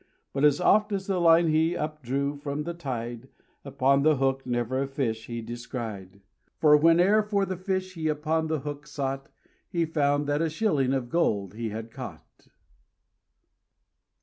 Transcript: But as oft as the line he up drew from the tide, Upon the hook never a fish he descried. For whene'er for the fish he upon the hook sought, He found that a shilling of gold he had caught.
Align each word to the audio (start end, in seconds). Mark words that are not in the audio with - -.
But 0.33 0.43
as 0.43 0.59
oft 0.59 0.91
as 0.93 1.05
the 1.05 1.19
line 1.21 1.49
he 1.49 1.77
up 1.77 2.01
drew 2.01 2.35
from 2.35 2.63
the 2.63 2.73
tide, 2.73 3.29
Upon 3.63 4.01
the 4.01 4.15
hook 4.17 4.47
never 4.47 4.81
a 4.81 4.87
fish 4.87 5.27
he 5.27 5.43
descried. 5.43 6.21
For 6.59 6.75
whene'er 6.75 7.21
for 7.21 7.45
the 7.45 7.55
fish 7.55 7.93
he 7.93 8.07
upon 8.07 8.47
the 8.47 8.61
hook 8.61 8.87
sought, 8.87 9.29
He 9.69 9.85
found 9.85 10.25
that 10.25 10.41
a 10.41 10.49
shilling 10.49 10.93
of 10.93 11.11
gold 11.11 11.53
he 11.53 11.69
had 11.69 11.91
caught. 11.91 12.47